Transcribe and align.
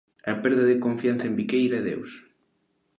A 0.31 0.33
perda 0.43 0.63
de 0.67 0.75
confianza 0.85 1.27
en 1.29 1.37
Viqueira 1.39 1.75
e 1.79 1.85
Deus. 1.89 2.11